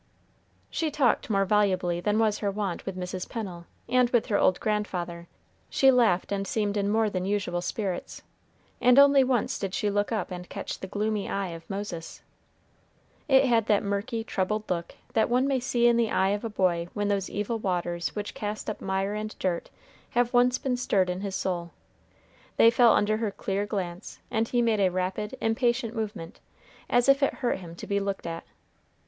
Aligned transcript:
She 0.71 0.89
talked 0.89 1.29
more 1.29 1.45
volubly 1.45 1.99
than 2.01 2.17
was 2.17 2.39
her 2.39 2.49
wont 2.49 2.87
with 2.87 2.97
Mrs. 2.97 3.29
Pennel, 3.29 3.67
and 3.87 4.09
with 4.09 4.25
her 4.25 4.39
old 4.39 4.59
grandfather; 4.59 5.27
she 5.69 5.91
laughed 5.91 6.31
and 6.31 6.47
seemed 6.47 6.75
in 6.75 6.89
more 6.89 7.07
than 7.07 7.23
usual 7.23 7.61
spirits, 7.61 8.23
and 8.81 8.97
only 8.97 9.23
once 9.23 9.59
did 9.59 9.75
she 9.75 9.91
look 9.91 10.11
up 10.11 10.31
and 10.31 10.49
catch 10.49 10.79
the 10.79 10.87
gloomy 10.87 11.29
eye 11.29 11.49
of 11.49 11.69
Moses. 11.69 12.23
It 13.27 13.45
had 13.45 13.67
that 13.67 13.83
murky, 13.83 14.23
troubled 14.23 14.67
look 14.71 14.95
that 15.13 15.29
one 15.29 15.47
may 15.47 15.59
see 15.59 15.85
in 15.85 15.97
the 15.97 16.09
eye 16.09 16.29
of 16.29 16.43
a 16.43 16.49
boy 16.49 16.87
when 16.95 17.07
those 17.09 17.29
evil 17.29 17.59
waters 17.59 18.15
which 18.15 18.33
cast 18.33 18.71
up 18.71 18.81
mire 18.81 19.13
and 19.13 19.35
dirt 19.37 19.69
have 20.09 20.33
once 20.33 20.57
been 20.57 20.77
stirred 20.77 21.11
in 21.11 21.21
his 21.21 21.35
soul. 21.35 21.73
They 22.57 22.71
fell 22.71 22.93
under 22.93 23.17
her 23.17 23.29
clear 23.29 23.67
glance, 23.67 24.17
and 24.31 24.47
he 24.47 24.63
made 24.63 24.79
a 24.79 24.89
rapid, 24.89 25.37
impatient 25.41 25.95
movement, 25.95 26.39
as 26.89 27.07
if 27.07 27.21
it 27.21 27.35
hurt 27.35 27.59
him 27.59 27.75
to 27.75 27.85
be 27.85 27.99
looked 27.99 28.25
at. 28.25 28.45